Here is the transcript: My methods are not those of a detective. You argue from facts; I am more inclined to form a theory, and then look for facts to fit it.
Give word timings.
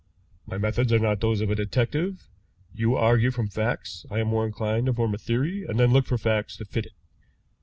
My 0.47 0.57
methods 0.57 0.91
are 0.91 0.97
not 0.97 1.19
those 1.21 1.41
of 1.41 1.51
a 1.51 1.55
detective. 1.55 2.27
You 2.73 2.95
argue 2.95 3.29
from 3.29 3.49
facts; 3.49 4.03
I 4.09 4.17
am 4.17 4.29
more 4.29 4.47
inclined 4.47 4.87
to 4.87 4.93
form 4.95 5.13
a 5.13 5.19
theory, 5.19 5.63
and 5.63 5.79
then 5.79 5.93
look 5.93 6.07
for 6.07 6.17
facts 6.17 6.57
to 6.57 6.65
fit 6.65 6.87
it. 6.87 6.93